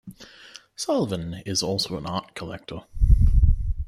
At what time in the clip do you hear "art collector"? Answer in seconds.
2.07-2.85